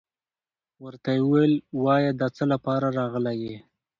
ورته 0.83 1.09
يې 1.17 1.21
ويل 1.31 1.53
وايه 1.83 2.11
دڅه 2.21 2.43
لپاره 2.53 2.87
راغلى 2.99 3.33
يي. 3.43 3.55